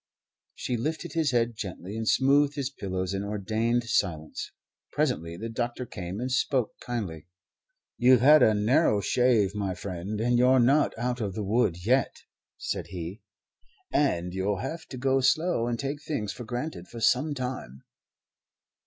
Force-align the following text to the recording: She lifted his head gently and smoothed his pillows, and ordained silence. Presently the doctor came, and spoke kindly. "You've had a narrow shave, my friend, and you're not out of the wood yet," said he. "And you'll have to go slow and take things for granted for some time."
She 0.55 0.77
lifted 0.77 1.13
his 1.13 1.29
head 1.29 1.55
gently 1.55 1.95
and 1.95 2.07
smoothed 2.09 2.55
his 2.55 2.71
pillows, 2.71 3.13
and 3.13 3.23
ordained 3.23 3.83
silence. 3.83 4.51
Presently 4.91 5.37
the 5.37 5.47
doctor 5.47 5.85
came, 5.85 6.19
and 6.19 6.31
spoke 6.31 6.71
kindly. 6.79 7.27
"You've 7.99 8.21
had 8.21 8.41
a 8.41 8.55
narrow 8.55 8.99
shave, 8.99 9.53
my 9.53 9.75
friend, 9.75 10.19
and 10.19 10.39
you're 10.39 10.57
not 10.59 10.97
out 10.97 11.21
of 11.21 11.35
the 11.35 11.43
wood 11.43 11.85
yet," 11.85 12.23
said 12.57 12.87
he. 12.87 13.21
"And 13.91 14.33
you'll 14.33 14.57
have 14.57 14.87
to 14.87 14.97
go 14.97 15.21
slow 15.21 15.67
and 15.67 15.77
take 15.77 16.01
things 16.01 16.33
for 16.33 16.45
granted 16.45 16.87
for 16.87 16.99
some 16.99 17.35
time." 17.35 17.83